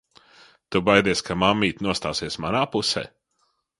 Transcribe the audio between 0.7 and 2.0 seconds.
Tu baidies, ka mammīte